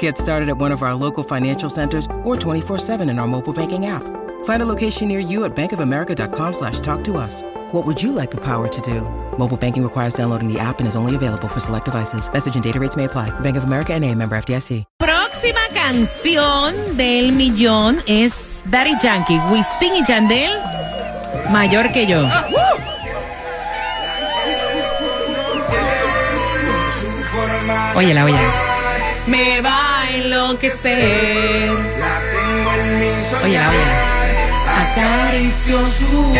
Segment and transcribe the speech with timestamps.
[0.00, 3.86] Get started at one of our local financial centers or 24-7 in our mobile banking
[3.86, 4.02] app.
[4.44, 7.42] Find a location near you at bankofamerica.com slash talk to us.
[7.72, 9.02] What would you like the power to do?
[9.38, 12.28] Mobile banking requires downloading the app and is only available for select devices.
[12.32, 13.30] Message and data rates may apply.
[13.40, 14.84] Bank of America and a member FDIC.
[14.98, 20.52] Próxima canción del millón es Daddy Yankee, Wisin y Yandel,
[21.52, 22.26] mayor que yo.
[27.94, 28.52] Óyela, óyela.
[29.26, 29.85] Me va
[30.16, 31.70] enloquecer.
[33.44, 34.16] Óyela, óyela.
[34.68, 36.34] Acarició su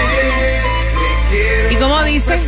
[1.70, 2.39] ¿Y cómo dice?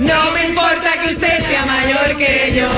[0.00, 2.68] No me importa que usted sea mayor que yo.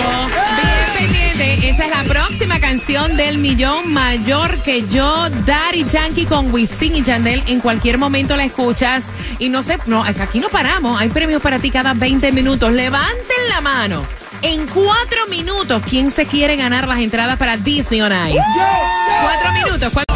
[0.57, 6.53] Bien pendiente, esa es la próxima canción del millón mayor que yo, Daddy Yankee con
[6.53, 7.43] Wisin y Yandel.
[7.47, 9.05] En cualquier momento la escuchas.
[9.39, 11.01] Y no sé, no, aquí no paramos.
[11.01, 12.73] Hay premios para ti cada 20 minutos.
[12.73, 14.24] Levanten la mano.
[14.45, 18.39] En cuatro minutos, ¿quién se quiere ganar las entradas para Disney on Ice?
[19.23, 19.91] Cuatro minutos.
[19.93, 20.15] cuatro-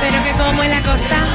[0.00, 1.27] Pero que como es la cosa.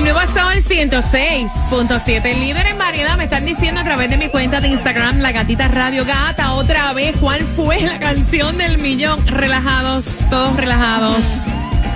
[0.00, 3.18] El nuevo Sol 106.7, líder en variedad.
[3.18, 6.94] Me están diciendo a través de mi cuenta de Instagram, La Gatita Radio Gata, otra
[6.94, 9.26] vez, ¿cuál fue la canción del millón?
[9.26, 11.26] Relajados, todos relajados.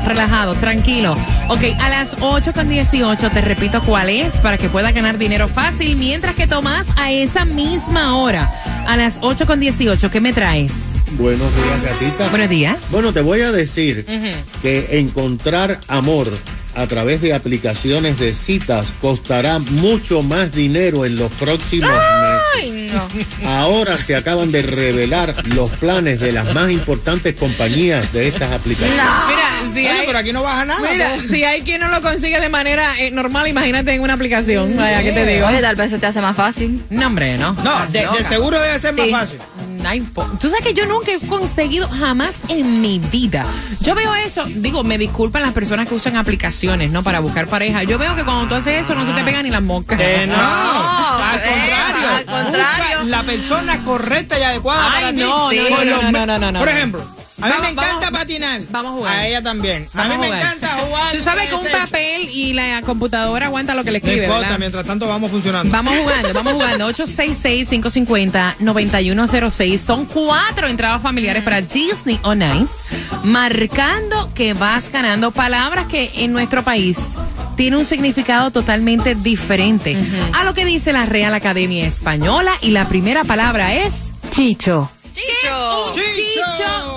[0.06, 1.16] Relajados, tranquilo.
[1.48, 5.48] Ok, a las 8 con 18 te repito cuál es para que puedas ganar dinero
[5.48, 5.96] fácil.
[5.96, 8.52] Mientras que tomas a esa misma hora,
[8.86, 10.72] a las 8 con 18, ¿qué me traes?
[11.12, 12.28] Buenos días, gatita.
[12.28, 12.82] Buenos días.
[12.90, 14.04] Bueno, te voy a decir
[14.60, 16.30] que encontrar amor
[16.74, 21.90] a través de aplicaciones de citas costará mucho más dinero en los próximos
[22.56, 23.08] Ay, no.
[23.08, 23.26] meses.
[23.46, 29.02] Ahora se acaban de revelar los planes de las más importantes compañías de estas aplicaciones.
[29.28, 30.90] Mira, si Bueno, hay, pero aquí no baja nada.
[30.92, 31.30] mira, pues.
[31.30, 34.76] si hay quien no lo consigue de manera eh, normal, imagínate en una aplicación.
[34.76, 35.46] Vaya, ¿qué te digo?
[35.46, 36.82] Oye, tal vez se te hace más fácil.
[36.90, 37.52] No, hombre, no.
[37.54, 39.10] No, de, de seguro debe ser más Sí.
[39.12, 39.38] fácil.
[40.40, 43.46] Tú sabes que yo nunca he conseguido jamás en mi vida.
[43.80, 47.02] Yo veo eso, digo, me disculpan las personas que usan aplicaciones, ¿no?
[47.02, 47.82] Para buscar pareja.
[47.82, 49.98] Yo veo que cuando tú haces eso no se te pegan ni las moscas.
[50.00, 52.08] Eh, no, al eh, contrario.
[52.08, 52.98] al contrario.
[53.00, 55.20] Busca la persona correcta y adecuada Ay, para ti.
[55.20, 55.52] no,
[56.12, 56.58] no, no, no, no.
[56.58, 57.04] Por ejemplo,
[57.40, 58.60] a mí me encanta vamos, patinar.
[58.70, 59.16] vamos a jugar.
[59.18, 59.88] A ella también.
[59.94, 60.40] a mí a me jugar.
[60.40, 61.16] encanta jugar.
[61.16, 61.90] Tú sabes que un PlayStation.
[61.90, 64.58] papel y la computadora aguanta lo que le No escribe, importa, ¿verdad?
[64.58, 65.72] mientras tanto vamos funcionando.
[65.72, 66.88] Vamos jugando, vamos jugando.
[66.94, 69.78] 866-550-9106.
[69.78, 72.74] Son cuatro entradas familiares para Disney on Ice.
[73.24, 76.98] Marcando que vas ganando palabras que en nuestro país
[77.56, 79.96] tiene un significado totalmente diferente
[80.32, 82.52] a lo que dice la Real Academia Española.
[82.62, 83.92] Y la primera palabra es
[84.30, 84.90] Chicho.
[85.14, 86.04] ¿Qué es un Chicho.
[86.56, 86.93] chicho?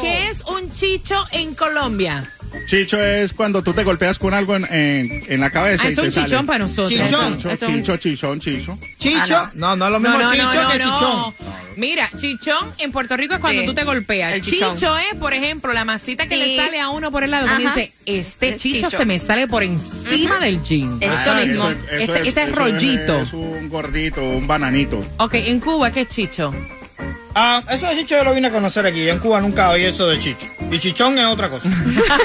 [0.80, 2.32] ¿Qué es chicho en Colombia?
[2.66, 5.84] Chicho es cuando tú te golpeas con algo en, en, en la cabeza.
[5.86, 6.26] Ah, y es un te sale.
[6.28, 6.90] chichón para nosotros.
[6.90, 7.38] Chichón.
[7.38, 8.78] Chicho, es chicho, chichón, chicho.
[8.98, 9.50] Chicho.
[9.56, 11.34] No, no es lo mismo chicho que chichón.
[11.76, 14.34] Mira, chichón en Puerto Rico es cuando Sí, tú te golpeas.
[14.34, 14.98] el Chicho chichón.
[15.12, 16.42] es, por ejemplo, la masita que Sí.
[16.42, 17.46] le sale a uno por el lado.
[17.46, 17.76] Uno Ajá.
[17.76, 18.98] dice, este chicho, chicho.
[18.98, 20.98] se me sale por encima del jean.
[21.02, 21.70] Eso Ah, mismo.
[21.70, 23.22] Este- es- este es eso rollito.
[23.22, 25.04] Es, un gordito, un bananito.
[25.18, 26.54] Ok, en Cuba, ¿qué es chicho?
[27.40, 29.08] Ah, eso de chicho yo lo vine a conocer aquí.
[29.08, 30.48] En Cuba nunca oí eso de chicho.
[30.72, 31.70] Y chichón es otra cosa.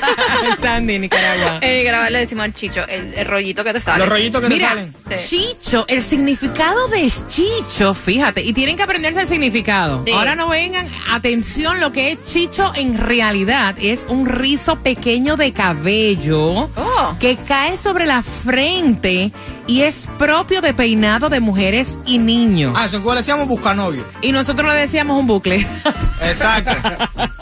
[0.61, 1.59] Sandy, Nicaragua.
[1.61, 3.99] En grabar le decimos al chicho, el, el rollito que te sale.
[3.99, 4.69] Los rollitos que Mira,
[5.09, 5.27] te salen.
[5.28, 10.03] Chicho, el significado de chicho, fíjate, y tienen que aprenderse el significado.
[10.06, 10.12] Sí.
[10.12, 15.53] Ahora no vengan, atención, lo que es chicho en realidad es un rizo pequeño de
[15.53, 17.16] cabello Oh.
[17.21, 19.31] que cae sobre la frente
[19.66, 22.74] y es propio de peinado de mujeres y niños.
[22.76, 24.04] Ah, Cuba le decíamos buscanovio.
[24.20, 25.66] Y nosotros le decíamos un bucle.
[26.22, 26.72] Exacto.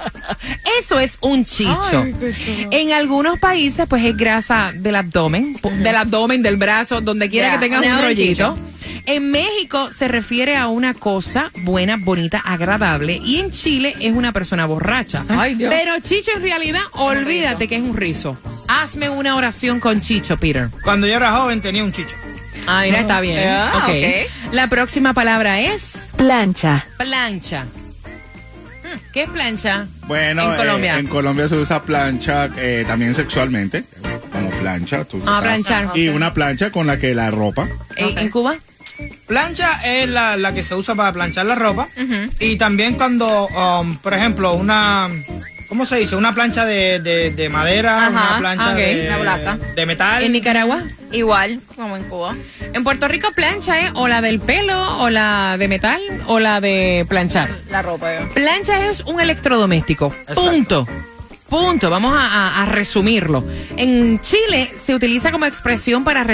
[0.80, 2.04] Eso es un chicho.
[2.70, 7.58] En algunos países, pues es grasa del abdomen, del abdomen, del brazo, donde quiera que
[7.58, 8.58] tengas un rollito.
[9.06, 13.20] En México se refiere a una cosa buena, bonita, agradable.
[13.22, 15.24] Y en Chile es una persona borracha.
[15.28, 15.72] Ay, Dios.
[15.74, 18.36] Pero Chicho en realidad, olvídate que es un rizo.
[18.70, 20.68] Hazme una oración con Chicho, Peter.
[20.84, 22.16] Cuando yo era joven tenía un chicho.
[22.66, 23.48] Ah, mira, está bien.
[23.48, 23.90] Ah, Ok.
[23.90, 24.52] ok.
[24.54, 25.82] La próxima palabra es
[26.16, 26.86] Plancha.
[26.96, 27.64] plancha.
[29.12, 29.86] ¿Qué es plancha?
[30.06, 30.98] Bueno, En eh, Colombia.
[30.98, 33.84] en Colombia se usa plancha eh, también sexualmente,
[34.32, 35.04] como plancha.
[35.04, 35.42] tú Ah, sabes.
[35.64, 35.96] planchar.
[35.98, 37.66] Y una plancha con la que la ropa.
[37.96, 38.56] ¿En, en Cuba?
[39.26, 41.88] Plancha es la, la que se usa para planchar la ropa.
[42.38, 45.08] Y también cuando, um, por ejemplo, una...
[45.70, 46.16] ¿Cómo se dice?
[46.16, 49.58] Una plancha de, de, de madera, Ajá, una plancha de, Una placa.
[49.76, 50.22] de metal.
[50.24, 50.82] ¿En Nicaragua?
[51.12, 52.34] Igual, como en Cuba.
[52.72, 56.60] En Puerto Rico plancha es o la del pelo, o la de metal, o la
[56.60, 57.50] de planchar.
[57.70, 58.12] La ropa.
[58.20, 58.28] yo.
[58.34, 60.12] Plancha es un electrodoméstico.
[60.22, 60.42] Exacto.
[60.42, 60.88] Punto.
[61.50, 61.90] Punto.
[61.90, 63.44] Vamos a, a- a resumirlo.
[63.76, 66.24] En Chile se utiliza como expresión para,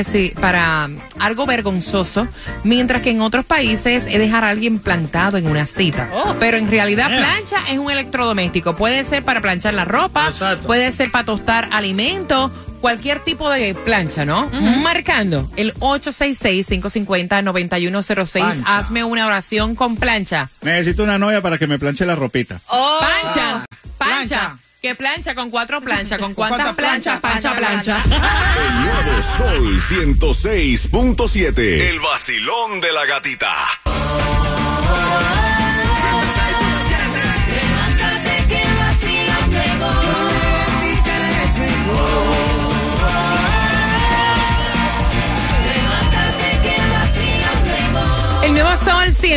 [1.18, 2.28] algo vergonzoso,
[2.64, 6.08] mientras que en otros países es dejar a alguien plantado en una cita.
[6.38, 7.18] Pero en realidad Yeah.
[7.18, 8.76] plancha es un electrodoméstico.
[8.76, 10.66] Puede ser para planchar la ropa, Exacto.
[10.66, 12.50] puede ser para tostar alimentos.
[12.80, 14.48] Cualquier tipo de plancha, ¿no?
[14.82, 18.40] Marcando el 866-550-9106.
[18.42, 18.78] Plancha.
[18.78, 20.50] Hazme una oración con plancha.
[20.62, 22.60] Necesito una novia para que me planche la ropita.
[22.68, 22.98] Oh.
[23.00, 23.64] Plancha,
[23.98, 23.98] plancha.
[23.98, 24.58] Plancha.
[24.86, 25.34] ¿Qué plancha?
[25.34, 26.16] ¿Con cuatro planchas?
[26.16, 27.18] ¿Con ¿Con cuántas planchas?
[27.20, 28.02] Plancha, Plancha, plancha.
[28.06, 31.58] El nuevo Sol 106.7.
[31.90, 33.52] El vacilón de la gatita.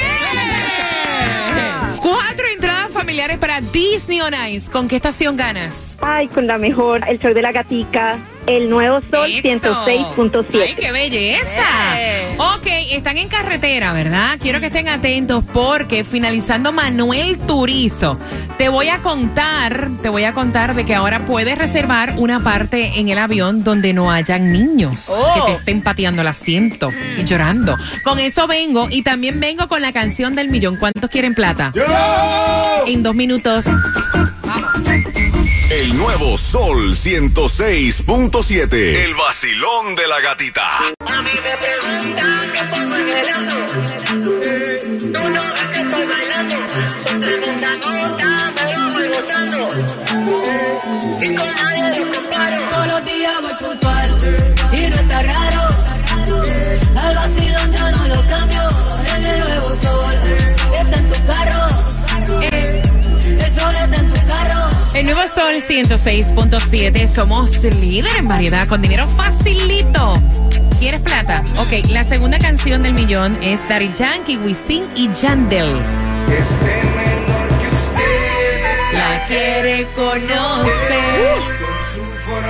[2.00, 4.70] Cuatro entradas familiares para Disney on Ice.
[4.72, 5.98] ¿Con qué estación ganas?
[6.00, 9.48] Ay, con la mejor, el show de la gatica, el nuevo sol Eso.
[9.48, 10.62] 106.7.
[10.64, 12.00] ¡Ay, qué belleza!
[12.00, 12.36] Eh.
[12.40, 14.38] Ok, están en carretera, ¿verdad?
[14.42, 18.18] Quiero que estén atentos porque finalizando Manuel Turizo,
[18.58, 23.00] te voy a contar, te voy a contar de que ahora puedes reservar una parte
[23.00, 25.34] en el avión donde no hayan niños Oh.
[25.36, 27.76] que te estén pateando el asiento y llorando.
[28.04, 30.78] Con eso vengo y también vengo con la canción del millón.
[30.78, 31.74] ¿Cuántos quieren plata?
[32.88, 33.66] En dos minutos.
[35.70, 39.04] El nuevo Sol 106.7.
[39.04, 40.78] El vacilón de la gatita.
[40.78, 42.96] A mí me preguntan qué pongo
[65.58, 67.08] nuevo Sol 106.7.
[67.08, 70.22] Somos líder en variedad con dinero facilito.
[70.80, 71.44] ¿Quieres plata?
[71.58, 75.80] Ok, la segunda canción del millón es Daddy Yankee, Wisin y Yandel.
[78.94, 81.38] La quiere conocer.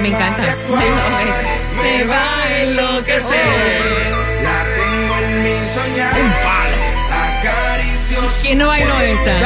[0.02, 0.56] Me encanta.
[1.84, 4.18] Me va a enloquecer.
[8.42, 9.40] ¿Quién no bailó esta?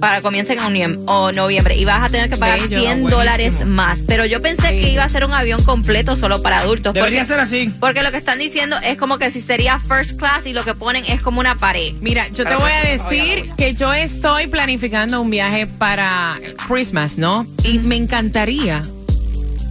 [0.00, 3.10] Para comiencen en o noviembre y vas a tener que pagar Bello, 100 buenísimo.
[3.10, 3.98] dólares más.
[4.06, 6.94] Pero yo pensé que iba a ser un avión completo solo para adultos.
[6.94, 7.72] Debería porque, ser así.
[7.80, 10.74] porque lo que están diciendo es como que si sería first class y lo que
[10.74, 11.92] ponen es como una pared.
[12.00, 16.34] Mira, yo te voy a pues, decir que yo estoy planificando un viaje para
[16.66, 17.46] Christmas, ¿no?
[17.64, 18.82] Y me encantaría,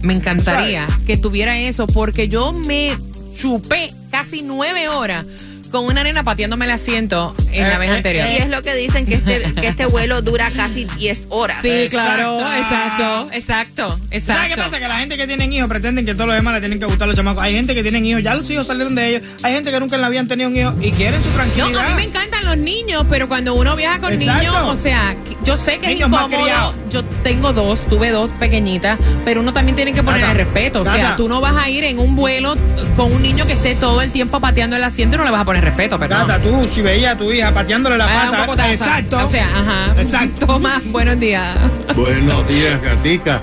[0.02, 2.96] me encantaría que tuviera eso, porque yo me
[3.36, 5.24] chupé casi nueve horas
[5.68, 8.28] con una nena pateándome el asiento en la Eh, vez eh, anterior.
[8.30, 11.58] Y es lo que dicen que este, que este vuelo dura casi 10 horas.
[11.62, 13.28] Sí, claro, Exacto.
[13.32, 14.56] exacto, exacto, ¿Sabes qué exacto.
[14.64, 14.78] pasa?
[14.80, 17.04] Que la gente que tienen hijos pretenden que todos los demás le tienen que gustar
[17.04, 17.42] a los chamacos.
[17.42, 19.22] Hay gente que tienen hijos, ya los hijos salieron de ellos.
[19.42, 21.86] Hay gente que nunca en la han tenido un hijo y quieren su No, tranquilidad.
[21.86, 24.42] a mí me encantan los niños, pero cuando uno viaja con Exacto.
[24.42, 25.14] niños, o sea,
[25.44, 26.74] yo sé que Niños es incómodo.
[26.90, 30.80] Yo tengo dos, tuve dos pequeñitas, pero uno también tiene que poner el respeto.
[30.80, 32.54] O sea, tú no vas a ir en un vuelo
[32.96, 35.42] con un niño que esté todo el tiempo pateando el asiento y no le vas
[35.42, 36.26] a poner respeto, perdón.
[36.26, 38.72] Tata, tú, si veías a tu hija pateándole la Ah, pata.
[38.72, 39.26] exacto.
[39.26, 40.00] O sea, ajá.
[40.00, 40.46] Exacto.
[40.46, 41.56] Toma, buenos días.
[41.94, 43.40] Buenos días, Gatica.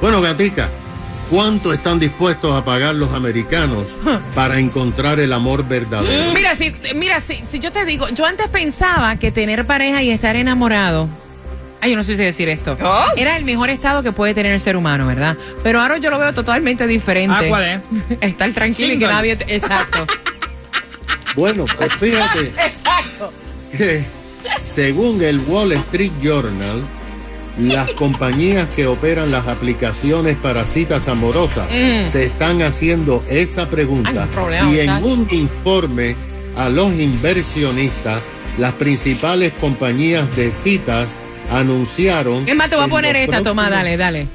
[0.00, 0.68] Bueno, Gatica,
[1.30, 3.84] ¿cuánto están dispuestos a pagar los americanos
[4.34, 6.32] para encontrar el amor verdadero?
[6.34, 10.10] Mira, si, mira, si, si yo te digo, yo antes pensaba que tener pareja y
[10.10, 11.08] estar enamorado.
[11.82, 12.76] Ay, yo no sé si decir esto.
[12.82, 13.06] Oh.
[13.16, 15.34] Era el mejor estado que puede tener el ser humano, ¿verdad?
[15.62, 17.34] Pero ahora yo lo veo totalmente diferente.
[17.38, 17.80] Ah, ¿cuál es?
[18.20, 19.36] Estar tranquilo y que nadie.
[19.36, 20.06] te- Exacto.
[21.36, 23.32] Bueno, pues fíjate Exacto.
[23.70, 24.04] que
[24.74, 26.82] según el Wall Street Journal,
[27.60, 32.10] las compañías que operan las aplicaciones para citas amorosas Mm.
[32.10, 34.26] se están haciendo esa pregunta
[34.60, 36.16] Ay, y en un informe
[36.56, 38.20] a los inversionistas,
[38.58, 41.08] las principales compañías de citas
[41.52, 42.48] anunciaron...
[42.48, 44.26] Es más, te voy a poner esta, toma, próximos- dale, dale.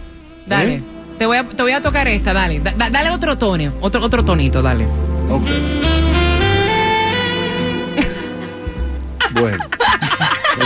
[0.46, 0.74] Dale.
[0.76, 0.82] ¿Eh?
[1.20, 2.60] Te, voy a, te voy a tocar esta, dale.
[2.60, 4.86] Da- da- dale otro tono, otro, otro tonito, dale.
[5.30, 5.44] Ok.
[9.34, 9.66] Bueno,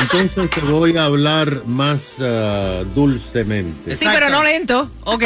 [0.01, 3.95] entonces te voy a hablar más ah, dulcemente.
[3.95, 4.19] Sí, Exacto.
[4.19, 4.89] pero no lento.
[5.05, 5.23] Ok.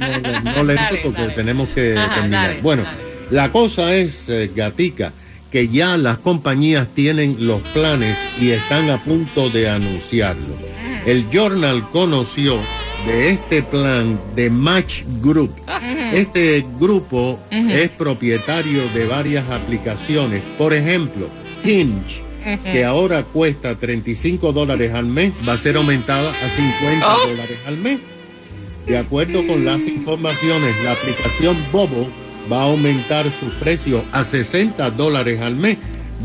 [0.00, 1.34] No, no, no lento Dale, porque dale.
[1.34, 2.48] tenemos que Ajá, terminar.
[2.48, 2.84] dale, bueno,
[3.30, 5.12] la cosa es, eh, Gatica,
[5.50, 10.54] que ya las compañías tienen los planes y están a punto de anunciarlo.
[11.06, 12.58] El Journal conoció
[13.06, 15.54] de este plan de Match Group.
[16.12, 20.42] Este grupo es propietario de varias aplicaciones.
[20.58, 21.28] Por ejemplo,
[21.64, 22.22] Hinge,
[22.72, 27.76] que ahora cuesta 35 dólares al mes, va a ser aumentada a 50 dólares al
[27.78, 27.98] mes.
[28.86, 32.08] De acuerdo con las informaciones, la aplicación Bobo
[32.50, 35.78] va a aumentar su precio a 60 dólares al mes,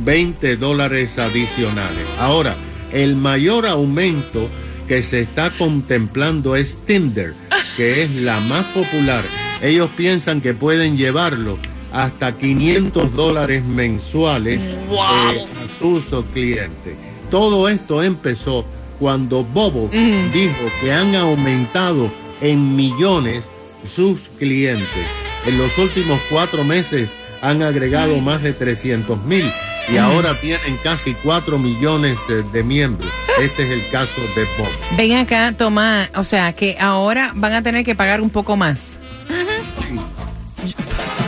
[0.03, 2.05] 20 dólares adicionales.
[2.17, 2.55] Ahora,
[2.91, 4.49] el mayor aumento
[4.87, 7.33] que se está contemplando es Tinder,
[7.75, 9.23] que es la más popular.
[9.61, 11.57] Ellos piensan que pueden llevarlo
[11.95, 16.95] hasta 500 dólares mensuales eh, a sus clientes.
[17.31, 18.65] Todo esto empezó
[18.99, 22.11] cuando Bobo dijo que han aumentado
[22.41, 23.43] en millones
[23.87, 25.05] sus clientes.
[25.45, 27.09] En los últimos cuatro meses
[27.41, 29.49] han agregado más de 300 mil
[29.87, 33.11] y ahora tienen casi 4 millones eh, de miembros.
[33.39, 34.69] Este es el caso de Bobo.
[34.97, 36.09] Ven acá, Tomás.
[36.15, 38.93] O sea, que ahora van a tener que pagar un poco más.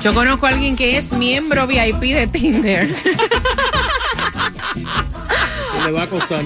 [0.01, 2.94] Yo conozco a alguien que es miembro VIP de Tinder.
[2.94, 3.16] ¿Qué
[5.86, 6.44] le va a costar?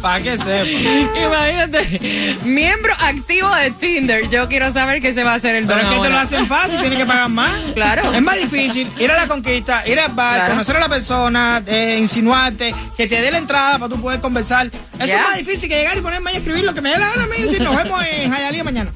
[0.00, 1.18] Para que sepa.
[1.20, 4.28] Imagínate, miembro activo de Tinder.
[4.28, 6.46] Yo quiero saber qué se va a hacer el Pero es que te lo hacen
[6.46, 7.52] fácil, tienes que pagar más.
[7.74, 8.12] Claro.
[8.12, 10.52] Es más difícil ir a la conquista, ir al bar, Claro.
[10.52, 14.66] conocer a la persona, eh, insinuarte, que te dé la entrada para tú poder conversar.
[14.66, 16.98] Eso es más difícil que llegar y ponerme ahí a escribir lo que me dé
[16.98, 18.90] la gana a mí y decir, nos vemos en Hialeah mañana.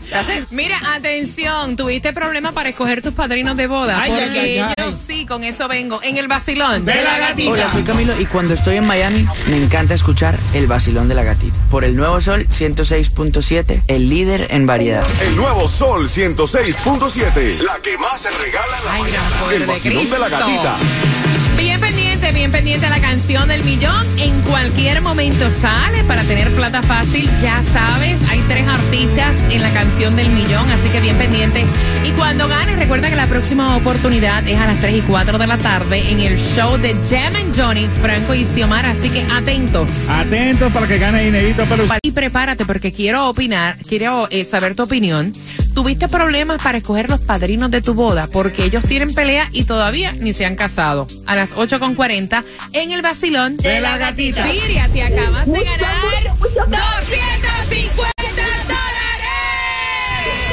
[0.50, 4.00] Mira, atención, tuviste problemas para escoger tus padrinos de boda.
[4.02, 4.74] Ay, ay, porque ay, ay.
[4.78, 6.00] yo sí, con eso vengo.
[6.02, 6.84] En el vacilón.
[6.84, 7.50] De la gatita.
[7.50, 11.22] Hola, soy Camilo y cuando estoy en Miami me encanta escuchar El Vacilón de la
[11.22, 11.58] Gatita.
[11.70, 15.06] Por el Nuevo Sol 106.7, el líder en variedad.
[15.20, 17.60] El nuevo Sol 106.7.
[17.60, 19.52] La que más se regala en la Ay, mañana.
[19.52, 20.76] El vacilón de la gatita.
[22.22, 24.06] Bien pendiente, bien pendiente a la canción del millón.
[24.16, 27.28] En cualquier momento sale para tener plata fácil.
[27.42, 31.64] Ya sabes, hay tres artistas en la canción del millón, así que bien pendiente.
[32.04, 35.46] Y cuando ganes, recuerda que la próxima oportunidad es a las 3 y 4 de
[35.48, 38.92] la tarde en el show de Jam and Johnny, Franco y Xiomara.
[38.92, 39.90] Así que atentos.
[40.08, 41.98] Atentos para que gane dinerito para usted.
[42.02, 45.32] Y prepárate porque quiero opinar, quiero eh, saber tu opinión.
[45.74, 48.26] ¿Tuviste problemas para escoger los padrinos de tu boda?
[48.26, 51.06] Porque ellos tienen pelea y todavía ni se han casado.
[51.26, 54.46] A las 8.40 en el vacilón De la gatita.
[54.46, 55.94] Siria, te acabas de ganar
[56.38, 58.12] 250
[58.66, 59.12] dólares.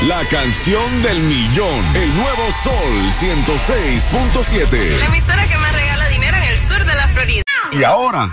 [0.08, 1.96] La canción del millón.
[1.96, 5.06] El nuevo Sol 106.7.
[5.06, 7.44] emisora que más regala dinero en el sur de la Florida.
[7.74, 8.32] Y ahora,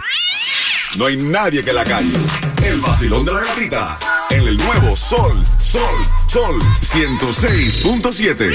[0.97, 2.17] no hay nadie que la calle.
[2.65, 3.99] El vacilón de la gatita.
[4.31, 5.83] En el nuevo Sol, Sol,
[6.27, 8.51] Sol 106.7.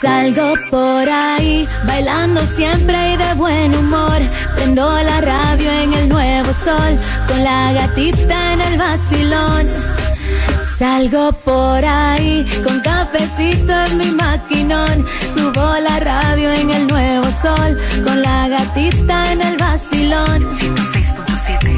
[0.00, 4.18] Salgo por ahí, bailando siempre y de buen humor.
[4.56, 9.68] Prendo la radio en el nuevo sol, con la gatita en el vacilón.
[10.78, 15.06] Salgo por ahí, con cafecito en mi maquinón.
[15.34, 20.48] Subo la radio en el nuevo sol, con la gatita en el vacilón.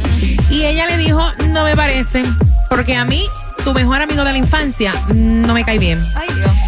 [0.50, 2.24] Y ella le dijo, no me parece,
[2.68, 3.24] porque a mí,
[3.64, 5.98] tu mejor amigo de la infancia, no me cae bien.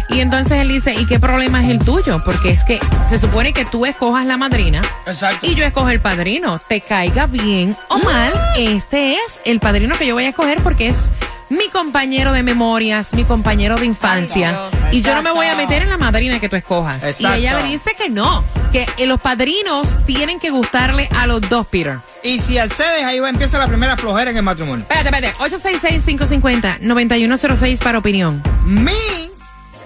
[0.09, 2.21] Y entonces él dice, ¿y qué problema es el tuyo?
[2.23, 5.45] Porque es que se supone que tú escojas la madrina Exacto.
[5.45, 6.59] y yo escojo el padrino.
[6.67, 10.89] Te caiga bien o mal, este es el padrino que yo voy a escoger porque
[10.89, 11.09] es
[11.49, 14.69] mi compañero de memorias, mi compañero de infancia.
[14.91, 17.03] Y yo no me voy a meter en la madrina que tú escojas.
[17.03, 17.37] Exacto.
[17.37, 21.47] Y ella le dice que no, que eh, los padrinos tienen que gustarle a los
[21.49, 21.99] dos, Peter.
[22.23, 24.85] Y si accedes, ahí va, empieza la primera flojera en el matrimonio.
[24.89, 25.57] Espérate, espérate.
[25.57, 28.41] 866-550-9106 para opinión.
[28.65, 29.18] Mi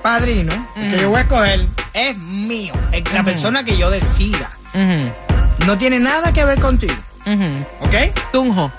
[0.04, 2.74] padrino, que yo voy a escoger, es mío.
[2.92, 4.52] Es la persona que yo decida.
[5.66, 6.94] No tiene nada que ver contigo.
[7.80, 7.96] ¿Ok?
[8.32, 8.72] Tunjo.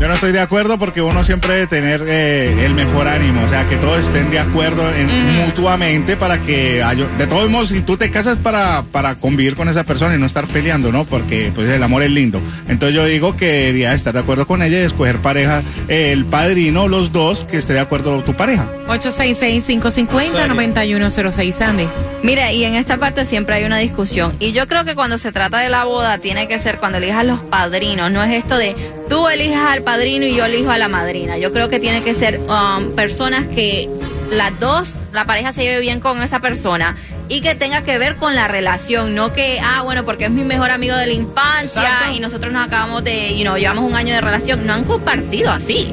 [0.00, 3.48] Yo no estoy de acuerdo porque uno siempre debe tener eh, el mejor ánimo, o
[3.48, 7.06] sea, que todos estén de acuerdo en- mutuamente para que haya...
[7.16, 10.26] De todos modos, si tú te casas para, para convivir con esa persona y no
[10.26, 11.04] estar peleando, ¿no?
[11.04, 12.40] Porque pues el amor es lindo.
[12.68, 16.24] Entonces yo digo que debería estar de acuerdo con ella y escoger pareja, eh, el
[16.26, 18.66] padrino, los dos, que esté de acuerdo tu pareja.
[18.88, 21.86] 866-550-9106, Sandy.
[22.22, 24.34] Mira, y en esta parte siempre hay una discusión.
[24.40, 27.24] Y yo creo que cuando se trata de la boda, tiene que ser cuando elijas
[27.24, 28.10] los padrinos.
[28.10, 28.74] No es esto de
[29.08, 31.38] tú elijas al padrino y yo elijo a la madrina.
[31.38, 33.88] Yo creo que tiene que ser um, personas que
[34.30, 36.96] las dos, la pareja se lleve bien con esa persona.
[37.26, 40.44] Y que tenga que ver con la relación, no que, ah, bueno, porque es mi
[40.44, 42.14] mejor amigo de la infancia Exacto.
[42.14, 44.66] y nosotros nos acabamos de, you know, llevamos un año de relación.
[44.66, 45.90] No han compartido así.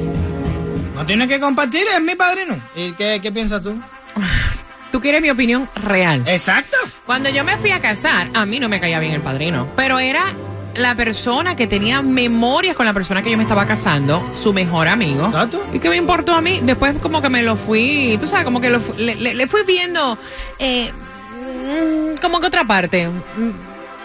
[0.94, 2.60] No tiene que compartir, es mi padrino.
[2.76, 3.80] ¿Y qué, qué piensas tú?
[4.92, 6.22] Tú quieres mi opinión real.
[6.26, 6.76] Exacto.
[7.06, 9.98] Cuando yo me fui a casar, a mí no me caía bien el padrino, pero
[9.98, 10.26] era
[10.74, 14.88] la persona que tenía memorias con la persona que yo me estaba casando, su mejor
[14.88, 15.26] amigo.
[15.26, 15.62] Exacto.
[15.72, 16.60] ¿Y qué me importó a mí?
[16.62, 20.16] Después como que me lo fui, tú sabes, como que lo le- le fui viendo
[20.58, 23.08] eh, mm, como que otra parte.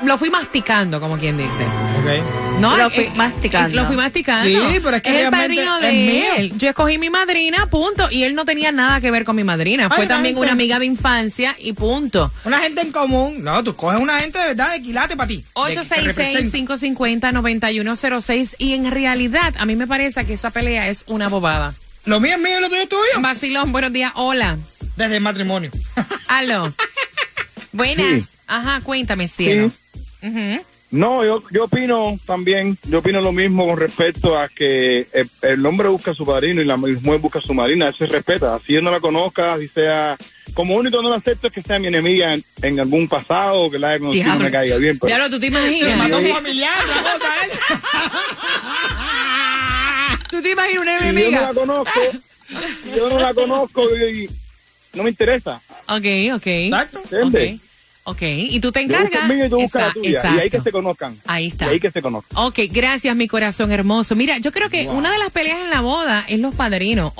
[0.03, 1.63] Lo fui masticando, como quien dice.
[1.63, 2.59] Ok.
[2.59, 3.75] No, Lo fui Eh, masticando.
[3.81, 4.45] Lo fui masticando.
[4.71, 6.25] Sí, pero es que el realmente padrino es de mío.
[6.37, 6.53] él.
[6.57, 8.07] Yo escogí mi madrina, punto.
[8.11, 9.89] Y él no tenía nada que ver con mi madrina.
[9.89, 10.41] Fue Ay, también gente.
[10.45, 12.31] una amiga de infancia y punto.
[12.45, 13.43] Una gente en común.
[13.43, 15.37] No, tú coges una gente de verdad de quilate para ti.
[15.37, 16.57] de- que te represente.
[16.57, 18.55] 866-550-9106.
[18.59, 21.73] Y en realidad, a mí me parece que esa pelea es una bobada.
[22.05, 23.01] Lo mío es mío y lo tuyo es tuyo.
[23.21, 24.11] Vacilón, buenos días.
[24.15, 24.57] Hola.
[24.95, 25.69] Desde el matrimonio.
[26.27, 26.73] Aló.
[27.73, 28.23] Buenas.
[28.47, 29.69] Ajá, cuéntame, cielo.
[30.23, 30.61] Ujú.
[30.89, 35.65] No, yo, yo opino también, yo opino lo mismo con respecto a que el, el
[35.65, 38.55] hombre busca a su padrino y la mujer busca a su marina, eso se respeta,
[38.55, 40.15] así yo no la conozca, así sea,
[40.53, 43.79] como único no lo acepto es que sea mi enemiga en, en algún pasado, que
[43.79, 45.97] la haya conocido y no me caiga bien, pero Diablo, tú te Te imaginas.
[45.97, 47.81] mató un familiar, la cosa esa.
[50.29, 51.41] Tú te imaginas una si yo no enemiga.
[51.41, 51.99] la conozco,
[52.83, 54.29] si yo no la conozco y
[54.93, 55.61] no me interesa.
[55.87, 56.05] Ok,
[56.35, 56.47] ok.
[56.47, 57.01] Exacto.
[57.11, 57.55] ¿Entiendes?
[57.55, 57.61] Ok.
[58.09, 59.27] Ok, y tú te Yo encargas.
[59.27, 61.17] mío y tú buscas la Esa- tuya, y ahí que se conozcan.
[61.25, 61.65] Ahí está.
[61.65, 62.37] Y ahí que se conozcan.
[62.41, 64.15] Ok, gracias, mi corazón hermoso.
[64.15, 67.11] Mira, yo creo que una de las peleas en la boda es los padrinos.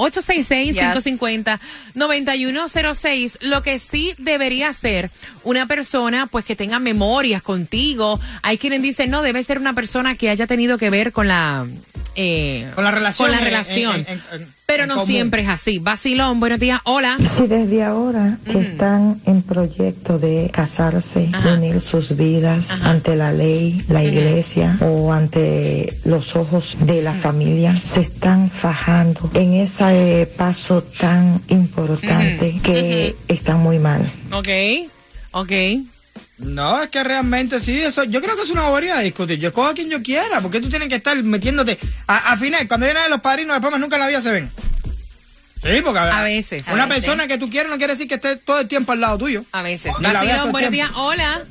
[1.96, 3.38] 866-550-9106.
[3.42, 5.12] Lo que sí debería ser
[5.44, 8.20] una persona, pues, que tenga memorias contigo.
[8.42, 11.66] Hay quienes dicen, no, debe ser una persona que haya tenido que ver con la...
[12.16, 13.28] eh, Con la relación.
[13.28, 13.96] Con la en- relación.
[13.96, 15.08] en- en- en- Pero no común.
[15.08, 15.80] siempre es así.
[15.80, 16.82] Vacilón, buenos días.
[16.84, 17.16] Hola.
[17.24, 21.54] Si desde ahora que están en proyecto de casarse, Ajá.
[21.54, 22.90] unir sus vidas Ajá.
[22.90, 29.32] ante la ley, la iglesia o ante los ojos de la familia, se están fajando
[29.36, 34.02] en ese eh, paso tan importante que está muy mal.
[34.34, 34.50] Ok,
[35.32, 35.52] ok.
[36.38, 39.40] No, es que realmente sí, eso, yo creo que es una bobería de discutir.
[39.40, 41.78] Yo cojo a quien yo quiera, porque tú tienes que estar metiéndote.
[42.08, 44.52] A- Al final, cuando vienen los padrinos, después más nunca en la vida se ven.
[45.64, 46.66] Sí, porque A veces.
[46.72, 47.04] Una A veces.
[47.04, 49.44] persona que tú quieres no quiere decir que esté todo el tiempo al lado tuyo.
[49.52, 49.92] A veces.
[50.00, 50.92] Vacilón, buenos días.
[50.96, 51.42] Hola.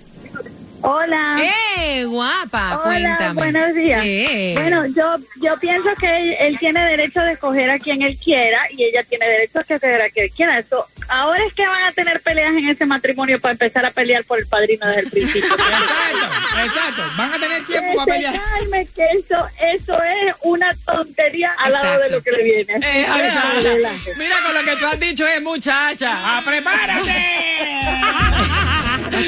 [0.83, 1.37] Hola.
[1.79, 2.79] ¡Eh, guapa!
[2.85, 3.33] Hola, Cuéntame.
[3.33, 4.03] buenos días.
[4.05, 4.53] Eh.
[4.57, 8.61] Bueno, yo yo pienso que él, él tiene derecho de escoger a quien él quiera
[8.71, 10.59] y ella tiene derecho a escoger a quien él quiera.
[10.59, 14.25] Eso Ahora es que van a tener peleas en ese matrimonio para empezar a pelear
[14.25, 15.55] por el padrino desde el principio.
[15.55, 16.27] exacto,
[16.65, 17.03] exacto.
[17.17, 18.35] Van a tener tiempo que para pelear.
[18.35, 22.75] calme, que eso, eso es una tontería al lado de lo que le viene.
[22.75, 24.15] Eh, que.
[24.19, 26.11] Mira con lo que tú has dicho es muchacha.
[26.13, 27.13] ¡Ah, prepárate!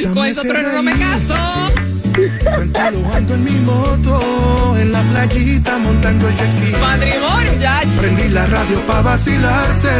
[0.13, 1.58] Con eso trueno no me caso.
[2.73, 6.73] Dialogando en mi moto, en la playita montando el jet ski.
[6.81, 7.83] Matrimonio, ya.
[8.01, 9.95] Prendí la radio pa' vacilarte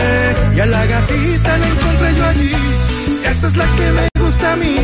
[0.55, 2.53] y a la gatita la encontré yo allí.
[3.25, 4.77] Esa es la que me gusta a mí.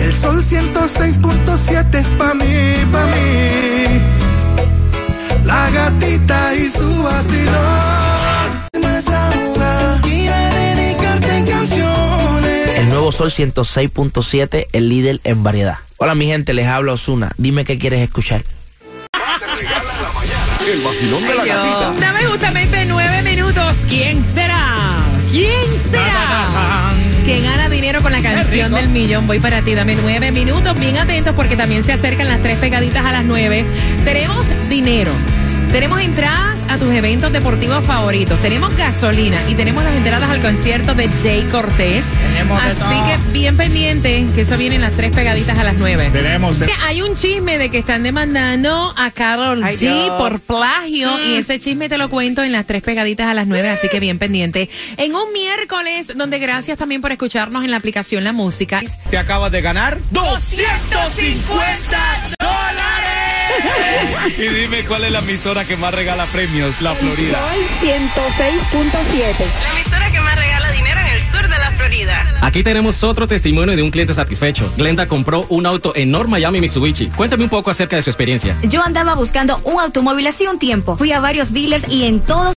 [0.00, 2.44] El sol 106.7 es pa' mí,
[2.92, 4.00] pa' mí.
[5.44, 8.22] La gatita y su vacilón.
[12.76, 15.78] El nuevo Sol 106.7, el líder en variedad.
[16.02, 17.30] Hola mi gente, les habla Osuna.
[17.36, 18.42] Dime qué quieres escuchar.
[20.68, 21.94] El vacilón de la gatita.
[22.00, 23.76] Dame justamente nueve minutos.
[23.88, 24.96] ¿Quién será?
[25.30, 26.90] ¿Quién será?
[27.24, 29.28] Que gana dinero con la canción del millón.
[29.28, 30.76] Voy para ti, dame nueve minutos.
[30.80, 33.64] Bien atentos porque también se acercan las tres pegaditas a las nueve.
[34.02, 35.12] Tenemos dinero.
[35.72, 38.38] Tenemos entradas a tus eventos deportivos favoritos.
[38.42, 42.04] Tenemos gasolina y tenemos las entradas al concierto de Jay Cortés.
[42.30, 45.76] Tenemos de Así que bien pendiente que eso viene en las tres pegaditas a las
[45.78, 46.10] nueve.
[46.12, 46.58] Tenemos.
[46.58, 50.10] Que Hay un chisme de que están demandando a Carol Ay, G Dios.
[50.18, 53.70] por plagio y ese chisme te lo cuento en las tres pegaditas a las nueve,
[53.70, 54.68] así que bien pendiente.
[54.98, 58.82] En un miércoles donde gracias también por escucharnos en la aplicación La Música.
[59.10, 61.98] Te acabas de ganar 250
[62.38, 63.21] dólares.
[64.38, 67.38] Y dime cuál es la emisora que más regala premios, La Florida.
[67.38, 69.44] Sol 106.7.
[69.62, 72.32] La emisora que más regala dinero en el sur de la Florida.
[72.40, 74.68] Aquí tenemos otro testimonio de un cliente satisfecho.
[74.76, 77.06] Glenda compró un auto en North Miami, Mitsubishi.
[77.08, 78.56] Cuéntame un poco acerca de su experiencia.
[78.64, 80.96] Yo andaba buscando un automóvil hace un tiempo.
[80.96, 82.50] Fui a varios dealers y en todos